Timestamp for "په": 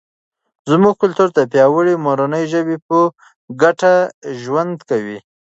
2.87-2.99